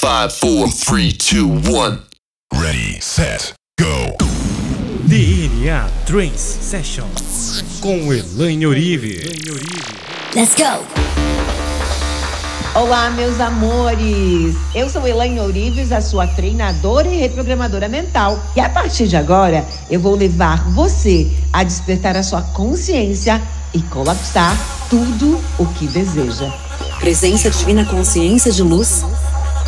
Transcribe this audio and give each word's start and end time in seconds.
Five, 0.00 0.32
four, 0.32 0.68
three, 0.68 1.10
two, 1.10 1.48
one. 1.48 2.02
Ready, 2.54 3.00
set, 3.00 3.52
go. 3.80 4.16
DNA 5.08 5.90
Trance 6.06 6.38
Session 6.38 7.08
com 7.80 8.12
Elaine 8.12 8.64
Orive. 8.64 9.20
Let's 10.36 10.54
go! 10.54 10.86
Olá, 12.78 13.10
meus 13.10 13.40
amores! 13.40 14.54
Eu 14.72 14.88
sou 14.88 15.04
Elaine 15.04 15.40
Orives, 15.40 15.90
a 15.90 16.00
sua 16.00 16.28
treinadora 16.28 17.08
e 17.08 17.16
reprogramadora 17.16 17.88
mental. 17.88 18.40
E 18.54 18.60
a 18.60 18.68
partir 18.68 19.08
de 19.08 19.16
agora, 19.16 19.66
eu 19.90 19.98
vou 19.98 20.14
levar 20.14 20.62
você 20.70 21.28
a 21.52 21.64
despertar 21.64 22.16
a 22.16 22.22
sua 22.22 22.42
consciência 22.42 23.42
e 23.74 23.82
colapsar 23.82 24.56
tudo 24.88 25.40
o 25.58 25.66
que 25.74 25.88
deseja. 25.88 26.48
Presença 27.00 27.50
divina 27.50 27.84
consciência 27.84 28.52
de 28.52 28.62
luz. 28.62 29.04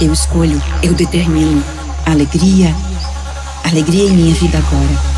Eu 0.00 0.14
escolho, 0.14 0.62
eu 0.82 0.94
determino. 0.94 1.62
Alegria, 2.06 2.74
alegria 3.64 4.08
em 4.08 4.16
minha 4.16 4.34
vida 4.34 4.56
agora. 4.56 5.10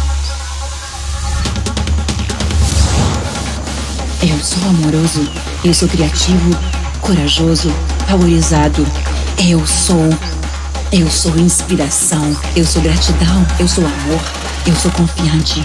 Eu 4.20 4.36
sou 4.42 4.68
amoroso, 4.68 5.28
eu 5.64 5.72
sou 5.72 5.86
criativo, 5.86 6.58
corajoso, 7.00 7.72
valorizado. 8.08 8.84
Eu 9.38 9.64
sou. 9.64 10.10
Eu 10.90 11.08
sou 11.08 11.34
inspiração, 11.38 12.36
eu 12.56 12.66
sou 12.66 12.82
gratidão, 12.82 13.46
eu 13.60 13.68
sou 13.68 13.84
amor, 13.84 14.20
eu 14.66 14.74
sou 14.74 14.90
confiante. 14.90 15.64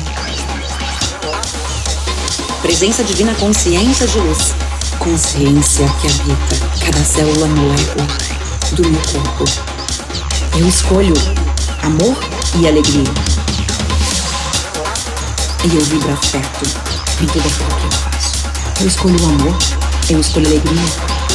Presença 2.62 3.04
divina 3.04 3.34
consciência 3.34 4.06
de 4.06 4.20
luz. 4.20 4.54
Consciência 5.00 5.88
que 6.02 6.08
habita 6.08 6.86
cada 6.86 7.04
célula 7.04 7.48
molécula 7.48 8.37
do 8.76 8.88
meu 8.90 9.02
corpo. 9.02 9.46
Eu 10.58 10.68
escolho 10.68 11.14
amor 11.84 12.18
e 12.60 12.68
alegria. 12.68 13.04
E 15.64 15.76
eu 15.76 15.82
vibro 15.86 16.12
afeto 16.12 16.66
em 17.22 17.26
tudo 17.28 17.48
aquilo 17.48 17.70
que 17.70 17.86
eu 17.86 17.92
faço. 17.92 18.38
Eu 18.82 18.88
escolho 18.88 19.22
o 19.22 19.26
amor, 19.30 19.58
eu 20.10 20.20
escolho 20.20 20.48
alegria, 20.48 20.84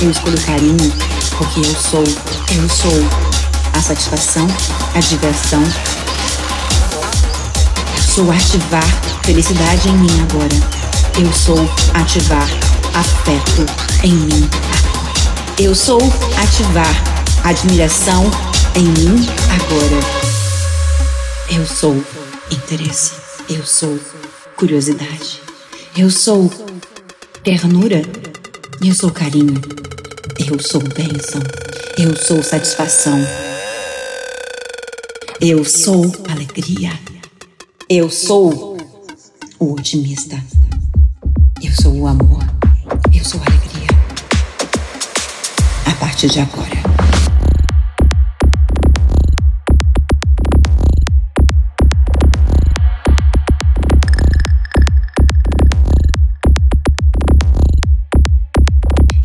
eu 0.02 0.10
escolho 0.10 0.40
carinho, 0.42 0.92
porque 1.36 1.60
eu 1.60 1.74
sou, 1.74 2.04
eu 2.04 2.68
sou 2.68 3.08
a 3.76 3.80
satisfação, 3.80 4.46
a 4.94 5.00
diversão. 5.00 5.62
Eu 7.96 8.02
sou 8.02 8.30
ativar 8.30 8.86
felicidade 9.22 9.88
em 9.88 9.96
mim 9.96 10.26
agora. 10.30 10.82
Eu 11.18 11.32
sou 11.32 11.58
ativar 11.94 12.48
afeto 12.94 13.66
em 14.02 14.12
mim 14.12 14.48
agora. 14.48 15.02
Eu 15.58 15.74
sou 15.74 16.00
ativar 16.42 17.11
admiração 17.44 18.24
em 18.76 18.84
mim 18.84 19.26
agora. 19.50 20.22
Eu 21.50 21.66
sou 21.66 21.94
interesse. 22.50 23.12
Eu 23.48 23.64
sou 23.66 23.98
curiosidade. 24.56 25.40
Eu 25.96 26.08
sou 26.08 26.50
ternura. 27.42 28.02
Eu 28.84 28.94
sou 28.94 29.10
carinho. 29.10 29.60
Eu 30.38 30.58
sou 30.60 30.80
bênção. 30.80 31.42
Eu 31.98 32.16
sou 32.16 32.42
satisfação. 32.42 33.18
Eu 35.40 35.64
sou 35.64 36.12
alegria. 36.30 36.92
Eu 37.88 38.08
sou 38.08 38.78
o 39.58 39.72
otimista. 39.72 40.40
Eu 41.60 41.72
sou 41.72 41.92
o 41.92 42.06
amor. 42.06 42.44
Eu 43.12 43.24
sou 43.24 43.40
a 43.40 43.50
alegria. 43.50 43.88
A 45.86 45.94
partir 45.96 46.28
de 46.28 46.40
agora. 46.40 46.81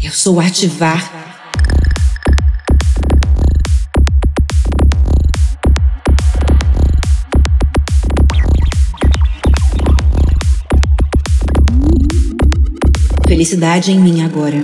Eu 0.07 0.13
sou 0.13 0.39
ativar. 0.39 1.03
Felicidade 13.27 13.91
em 13.91 13.99
mim 13.99 14.23
agora. 14.23 14.63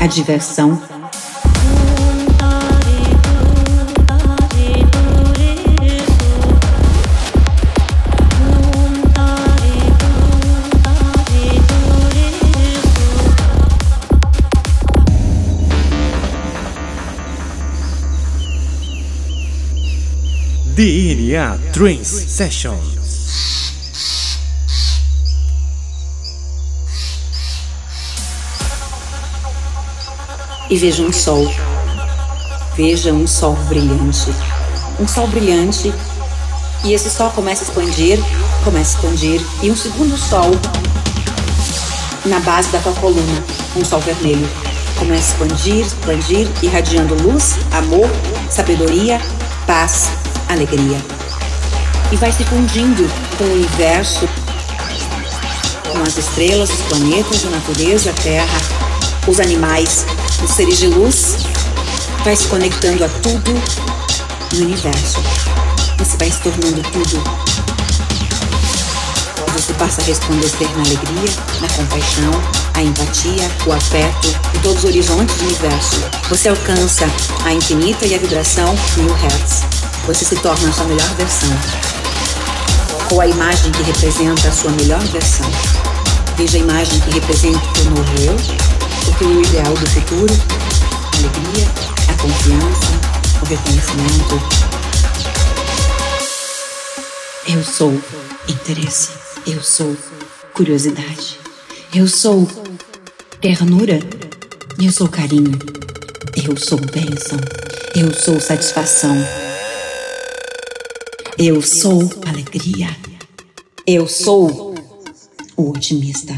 A 0.00 0.06
diversão 0.06 0.93
DNA 20.74 21.56
Trance 21.72 22.28
Session. 22.28 22.76
e 30.68 30.76
veja 30.76 31.04
um 31.04 31.12
sol. 31.12 31.48
Veja 32.76 33.12
um 33.12 33.26
sol 33.26 33.54
brilhante. 33.68 34.34
Um 34.98 35.06
sol 35.06 35.28
brilhante. 35.28 35.94
E 36.82 36.92
esse 36.92 37.08
sol 37.08 37.30
começa 37.30 37.62
a 37.64 37.68
expandir, 37.68 38.18
começa 38.64 38.96
a 38.96 39.00
expandir. 39.00 39.40
E 39.62 39.70
um 39.70 39.76
segundo 39.76 40.16
sol 40.16 40.50
na 42.26 42.40
base 42.40 42.70
da 42.70 42.80
tua 42.80 42.94
coluna. 42.94 43.44
Um 43.76 43.84
sol 43.84 44.00
vermelho. 44.00 44.48
Começa 44.98 45.34
a 45.34 45.46
expandir, 45.46 45.86
expandir, 45.86 46.48
irradiando 46.62 47.14
luz, 47.22 47.54
amor, 47.70 48.10
sabedoria, 48.50 49.20
paz, 49.68 50.10
alegria. 50.48 50.98
E 52.12 52.16
vai 52.16 52.32
se 52.32 52.44
fundindo 52.44 53.10
com 53.36 53.44
o 53.44 53.52
universo, 53.52 54.28
com 55.90 56.02
as 56.02 56.16
estrelas, 56.16 56.70
os 56.70 56.80
planetas, 56.82 57.44
a 57.46 57.50
natureza, 57.50 58.10
a 58.10 58.14
terra, 58.14 58.58
os 59.26 59.40
animais, 59.40 60.04
os 60.42 60.50
seres 60.50 60.78
de 60.78 60.86
luz, 60.86 61.36
vai 62.24 62.36
se 62.36 62.46
conectando 62.48 63.04
a 63.04 63.08
tudo 63.08 63.52
no 64.52 64.64
universo. 64.64 65.18
Você 65.98 66.16
vai 66.16 66.30
se 66.30 66.40
tornando 66.40 66.82
tudo. 66.90 67.22
Você 69.54 69.72
passa 69.74 70.02
a 70.02 70.04
resplandecer 70.04 70.68
na 70.70 70.82
alegria, 70.82 71.30
na 71.60 71.68
compaixão, 71.68 72.32
a 72.74 72.82
empatia, 72.82 73.50
o 73.66 73.72
afeto 73.72 74.28
e 74.52 74.58
todos 74.58 74.78
os 74.78 74.90
horizontes 74.90 75.36
do 75.36 75.44
universo. 75.44 76.02
Você 76.28 76.48
alcança 76.48 77.06
a 77.44 77.52
infinita 77.52 78.04
e 78.04 78.14
a 78.14 78.18
vibração 78.18 78.74
mil 78.96 79.14
hertz. 79.14 79.83
Você 80.06 80.24
se 80.24 80.36
torna 80.36 80.68
a 80.68 80.72
sua 80.72 80.84
melhor 80.84 81.08
versão. 81.14 81.48
Ou 83.10 83.20
a 83.22 83.26
imagem 83.26 83.72
que 83.72 83.82
representa 83.82 84.48
a 84.48 84.52
sua 84.52 84.70
melhor 84.72 85.00
versão. 85.06 85.50
Veja 86.36 86.58
a 86.58 86.60
imagem 86.60 87.00
que 87.00 87.10
representa 87.10 87.58
o 87.58 87.72
teu 87.72 87.84
novo 87.86 88.12
eu, 88.20 88.34
o 88.34 89.18
teu 89.18 89.42
ideal 89.42 89.72
do 89.72 89.86
futuro, 89.88 90.34
a 90.34 91.16
alegria, 91.16 91.66
a 92.10 92.14
confiança, 92.20 93.14
o 93.40 93.46
reconhecimento. 93.46 94.64
Eu 97.48 97.64
sou 97.64 97.98
interesse. 98.48 99.10
Eu 99.46 99.62
sou 99.62 99.96
curiosidade. 100.52 101.38
Eu 101.94 102.06
sou 102.08 102.46
ternura. 103.40 104.00
Eu 104.82 104.92
sou 104.92 105.08
carinho. 105.08 105.58
Eu 106.36 106.56
sou 106.58 106.78
bênção. 106.78 107.38
Eu 107.94 108.12
sou 108.12 108.40
satisfação. 108.40 109.43
Eu 111.36 111.60
sou 111.60 112.08
alegria. 112.28 112.88
Eu 113.84 114.06
sou 114.06 114.72
o 115.56 115.70
otimista. 115.70 116.32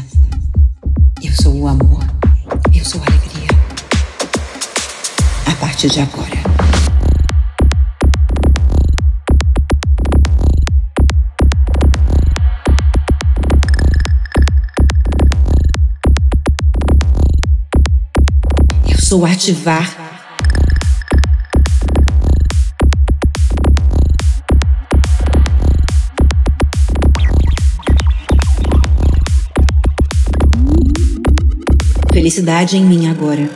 Eu 1.23 1.31
sou 1.39 1.53
o 1.53 1.67
amor. 1.67 2.03
Eu 2.73 2.83
sou 2.83 2.99
a 3.01 3.05
alegria. 3.05 3.47
A 5.45 5.55
partir 5.59 5.89
de 5.89 5.99
agora. 5.99 6.37
Eu 18.89 18.99
sou 18.99 19.25
ativar. 19.25 20.06
Felicidade 32.37 32.77
em 32.77 32.85
mim 32.85 33.09
agora. 33.09 33.49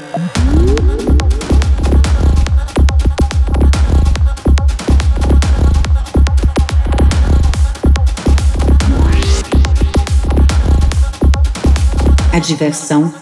A 12.33 12.39
diversão 12.39 13.13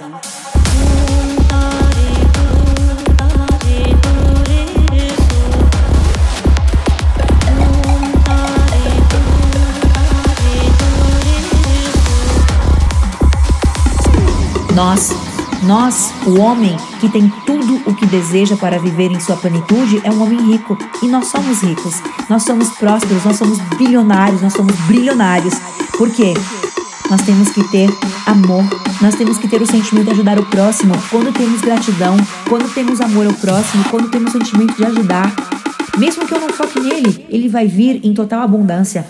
Nós, 14.73 15.28
nós, 15.69 16.11
o 16.25 16.39
homem 16.39 16.75
que 16.99 17.07
tem 17.07 17.31
tudo 17.45 17.79
o 17.85 17.93
que 17.93 18.07
deseja 18.07 18.57
para 18.57 18.79
viver 18.79 19.11
em 19.11 19.19
sua 19.19 19.37
plenitude, 19.37 20.01
é 20.03 20.09
um 20.09 20.23
homem 20.23 20.51
rico. 20.51 20.75
E 21.03 21.07
nós 21.07 21.27
somos 21.27 21.61
ricos. 21.61 22.01
Nós 22.27 22.41
somos 22.41 22.69
prósperos, 22.69 23.23
nós 23.23 23.37
somos 23.37 23.59
bilionários, 23.77 24.41
nós 24.41 24.53
somos 24.53 24.75
brilionários. 24.87 25.53
Por 25.95 26.09
quê? 26.09 26.33
Nós 27.07 27.21
temos 27.21 27.49
que 27.49 27.63
ter 27.69 27.87
amor, 28.25 28.63
nós 28.99 29.13
temos 29.13 29.37
que 29.37 29.47
ter 29.47 29.61
o 29.61 29.67
sentimento 29.67 30.05
de 30.05 30.11
ajudar 30.13 30.39
o 30.39 30.45
próximo. 30.47 30.95
Quando 31.11 31.31
temos 31.31 31.61
gratidão, 31.61 32.17
quando 32.47 32.73
temos 32.73 32.99
amor 32.99 33.27
ao 33.27 33.33
próximo, 33.33 33.83
quando 33.91 34.09
temos 34.09 34.33
o 34.33 34.39
sentimento 34.39 34.75
de 34.75 34.85
ajudar, 34.85 35.31
mesmo 35.99 36.25
que 36.25 36.33
eu 36.33 36.39
não 36.39 36.49
foque 36.49 36.79
nele, 36.79 37.27
ele 37.29 37.47
vai 37.47 37.67
vir 37.67 37.99
em 38.03 38.13
total 38.15 38.41
abundância. 38.41 39.05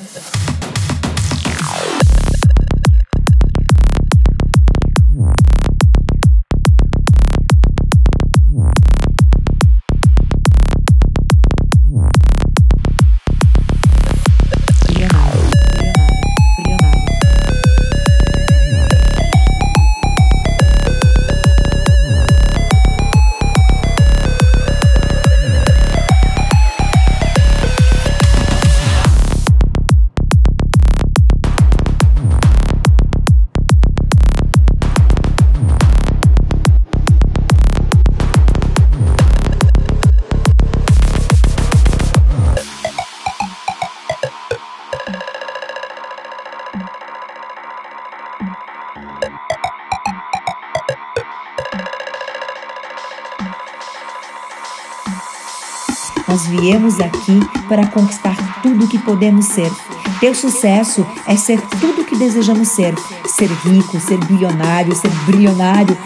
Nós 56.28 56.46
viemos 56.46 57.00
aqui 57.00 57.40
para 57.68 57.88
conquistar 57.88 58.62
tudo 58.62 58.86
o 58.86 58.88
que 58.88 59.00
podemos 59.00 59.46
ser. 59.46 59.72
Ter 60.20 60.36
sucesso 60.36 61.06
é 61.26 61.36
ser 61.36 61.60
tudo 61.82 62.02
o 62.02 62.06
que 62.06 62.16
desejamos 62.16 62.68
ser. 62.68 62.94
Ser 63.26 63.50
rico, 63.66 64.00
ser 64.00 64.18
bilionário, 64.26 64.96
ser 64.96 65.10
brilionário 65.26 65.98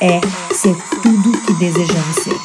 é 0.00 0.20
ser 0.54 0.76
tudo 1.02 1.30
o 1.30 1.40
que 1.40 1.54
desejamos 1.54 2.16
ser. 2.16 2.36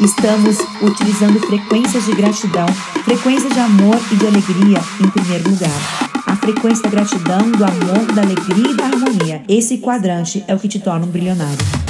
Estamos 0.00 0.58
utilizando 0.80 1.38
frequências 1.46 2.06
de 2.06 2.12
gratidão, 2.12 2.66
frequências 3.04 3.52
de 3.52 3.60
amor 3.60 3.98
e 4.10 4.16
de 4.16 4.26
alegria 4.26 4.82
em 5.00 5.08
primeiro 5.10 5.48
lugar. 5.48 6.11
Frequência 6.42 6.82
da 6.82 6.90
gratidão, 6.90 7.52
do 7.52 7.64
amor, 7.64 8.12
da 8.16 8.22
alegria 8.22 8.72
e 8.72 8.74
da 8.74 8.86
harmonia. 8.86 9.42
Esse 9.48 9.78
quadrante 9.78 10.42
é 10.48 10.54
o 10.56 10.58
que 10.58 10.66
te 10.66 10.80
torna 10.80 11.06
um 11.06 11.08
brilionário. 11.08 11.81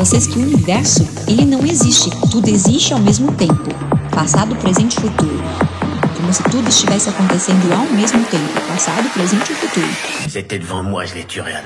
Vocês 0.00 0.26
que 0.26 0.38
o 0.38 0.42
universo, 0.42 1.06
ele 1.28 1.44
não 1.44 1.60
existe, 1.60 2.08
tudo 2.30 2.48
existe 2.48 2.94
ao 2.94 2.98
mesmo 2.98 3.32
tempo, 3.32 3.68
passado, 4.10 4.56
presente 4.56 4.96
e 4.96 5.00
futuro. 5.02 5.42
Como 6.16 6.32
se 6.32 6.42
tudo 6.44 6.66
estivesse 6.70 7.10
acontecendo 7.10 7.70
ao 7.70 7.84
mesmo 7.94 8.24
tempo, 8.24 8.60
passado, 8.66 9.10
presente 9.10 9.52
e 9.52 9.54
futuro. 9.54 9.86
C'était 10.26 10.58
devant 10.58 10.82
moi, 10.82 11.04
je 11.04 11.22
tué 11.24 11.52
à. 11.52 11.62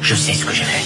Je 0.00 0.14
sais 0.14 0.34
ce 0.34 0.44
que 0.44 0.54
j'ai 0.54 0.81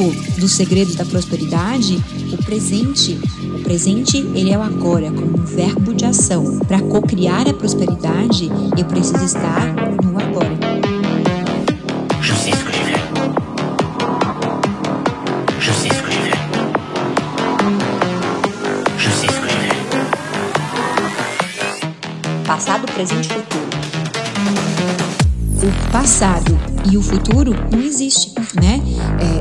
fait. 0.00 0.40
dos 0.40 0.52
segredos 0.52 0.94
da 0.94 1.04
prosperidade, 1.04 2.02
o 2.32 2.42
presente, 2.42 3.20
o 3.54 3.62
presente 3.62 4.16
ele 4.34 4.50
é 4.50 4.56
o 4.56 4.62
agora, 4.62 5.10
como 5.10 5.38
um 5.38 5.44
verbo 5.44 5.92
de 5.92 6.06
ação. 6.06 6.58
Para 6.60 6.80
co-criar 6.80 7.46
a 7.46 7.52
prosperidade, 7.52 8.50
eu 8.76 8.84
preciso 8.86 9.24
estar 9.24 9.74
no 10.02 10.18
agora. 10.18 10.58
Passado, 22.46 22.86
presente 22.92 23.28
e 23.28 23.32
futuro. 23.32 23.60
o 25.62 25.92
passado 25.92 26.58
e 26.90 26.96
o 26.96 27.02
futuro 27.02 27.54
não 27.70 27.80
existe, 27.80 28.32
né? 28.54 28.80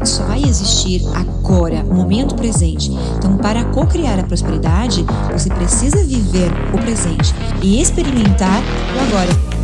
Só 0.05 0.23
vai 0.23 0.43
existir 0.43 1.01
agora, 1.13 1.83
momento 1.83 2.35
presente. 2.35 2.91
Então, 3.17 3.37
para 3.37 3.65
co-criar 3.65 4.19
a 4.19 4.23
prosperidade, 4.23 5.05
você 5.31 5.49
precisa 5.49 6.03
viver 6.03 6.51
o 6.73 6.77
presente 6.77 7.33
e 7.61 7.81
experimentar 7.81 8.61
o 8.95 8.99
agora. 9.07 9.58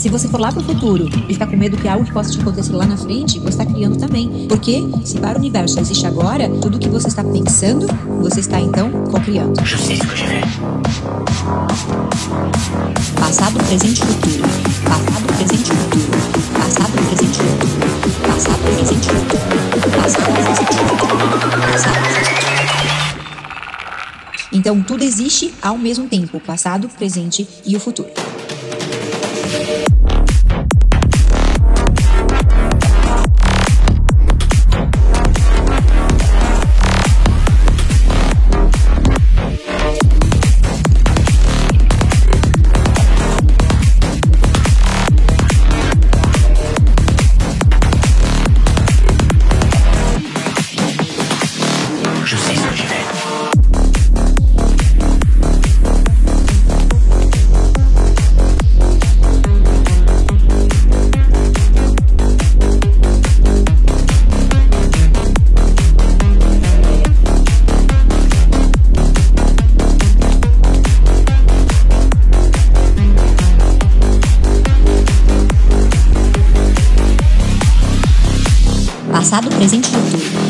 Se 0.00 0.08
você 0.08 0.26
for 0.28 0.40
lá 0.40 0.50
pro 0.50 0.62
futuro 0.62 1.10
e 1.28 1.34
ficar 1.34 1.46
com 1.46 1.58
medo 1.58 1.76
que 1.76 1.86
algo 1.86 2.06
que 2.06 2.10
possa 2.10 2.30
te 2.30 2.40
acontecer 2.40 2.72
lá 2.72 2.86
na 2.86 2.96
frente, 2.96 3.38
você 3.38 3.50
está 3.50 3.66
criando 3.66 3.98
também. 3.98 4.46
Porque 4.48 4.82
se 5.04 5.18
para 5.18 5.36
o 5.36 5.38
universo 5.38 5.78
existe 5.78 6.06
agora, 6.06 6.48
tudo 6.48 6.78
que 6.78 6.88
você 6.88 7.08
está 7.08 7.22
pensando, 7.22 7.86
você 8.18 8.40
está 8.40 8.58
então 8.58 8.90
co-criando. 9.10 9.52
Passado, 13.14 13.62
presente 13.66 14.00
e 14.00 14.06
futuro. 14.06 14.42
Passado, 14.88 15.26
presente 15.36 15.70
e 15.70 15.74
futuro. 15.76 16.08
Passado, 16.54 16.92
presente 16.92 17.36
e 17.36 17.44
futuro. 17.44 17.84
Passado, 18.26 18.58
presente 18.62 19.04
e 19.04 19.12
futuro. 19.12 19.42
Passado, 20.00 20.32
presente 20.32 20.62
e 20.62 20.64
futuro. 20.64 21.02
Passado, 21.70 22.00
presente 22.00 22.22
e 22.22 22.40
futuro. 22.40 22.60
Então, 24.50 24.82
tudo 24.82 25.04
existe 25.04 25.52
ao 25.60 25.76
mesmo 25.76 26.08
tempo, 26.08 26.38
o 26.38 26.40
passado, 26.40 26.86
o 26.86 26.88
presente 26.88 27.46
e 27.66 27.76
o 27.76 27.80
futuro. 27.80 28.08
Passado, 79.30 79.48
presente 79.48 79.86
e 79.86 79.92
futuro. 79.92 80.49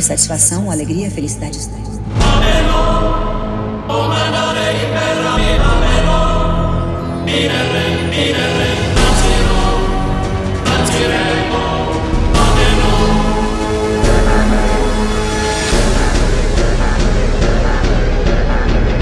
De 0.00 0.06
satisfação, 0.06 0.70
alegria, 0.70 1.10
felicidade. 1.10 1.58
Ameno. 2.18 2.72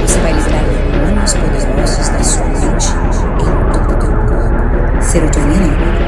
Você 0.03 0.19
vai 0.19 0.33
liberar 0.33 0.65
hormônios 0.65 1.33
poderosos 1.35 2.09
da 2.09 2.25
sua 2.25 2.45
mente 2.47 2.89
em 2.89 3.73
todo 3.73 3.93
o 3.93 3.99
teu 4.01 4.11
corpo. 4.27 5.01
Serotonina, 5.01 6.08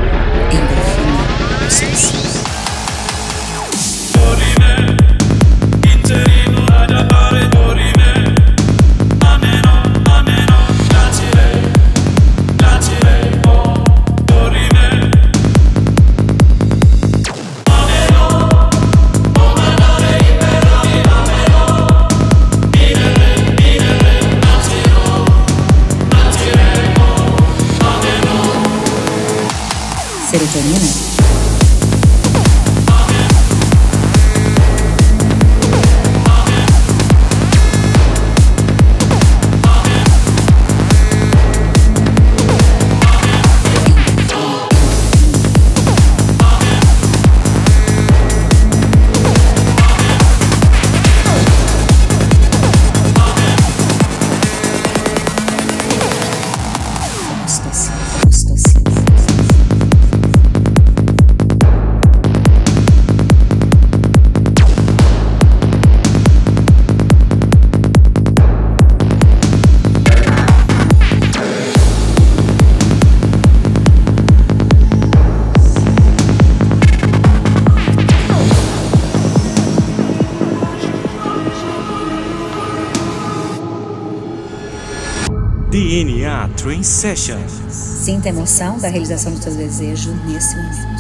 DNA 86.40 86.48
Train 86.56 86.82
Session. 86.82 87.38
Sinta 87.68 88.28
a 88.28 88.30
emoção 88.30 88.78
da 88.78 88.88
realização 88.88 89.32
do 89.34 89.42
seu 89.42 89.54
desejo 89.54 90.14
nesse 90.26 90.56
momento. 90.56 90.99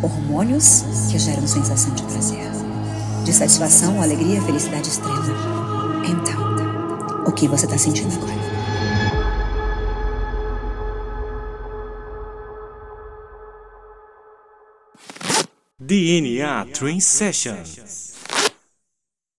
Hormônios 0.00 0.84
que 1.10 1.18
geram 1.18 1.46
sensação 1.46 1.92
de 1.94 2.02
prazer, 2.04 2.50
de 3.24 3.32
satisfação, 3.32 4.00
alegria, 4.00 4.40
felicidade 4.42 4.88
extrema. 4.88 5.24
Então, 6.06 7.24
o 7.26 7.32
que 7.32 7.48
você 7.48 7.64
está 7.64 7.76
sentindo 7.76 8.14
agora? 8.14 8.38
DNA 15.80 16.66
Train 16.66 17.00
Sessions. 17.00 18.07